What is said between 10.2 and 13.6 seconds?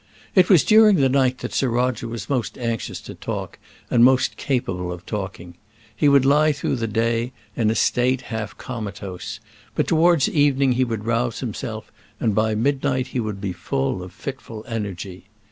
evening he would rouse himself, and by midnight he would be